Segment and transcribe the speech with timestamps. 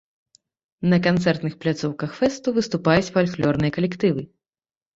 [0.93, 4.21] На канцэртных пляцоўках фэсту выступаюць фальклорныя калектывы.